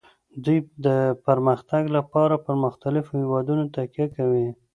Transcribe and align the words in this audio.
دوی 0.43 0.57
د 0.85 0.87
پرمختګ 1.25 1.83
لپاره 1.97 2.35
په 2.37 2.41
پرمختللو 2.45 3.01
هیوادونو 3.19 3.63
تکیه 3.75 4.07
کوي 4.15 4.47